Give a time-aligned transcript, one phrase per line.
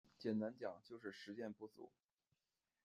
[0.17, 1.91] 简单讲就是时间不足